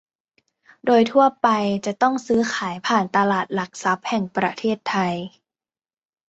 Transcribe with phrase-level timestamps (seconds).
[0.85, 1.47] โดยทั่วไป
[1.85, 5.15] จะต้องซื้อขายผ่านตลาดหลักทรัพย์แห่งประเทศไทย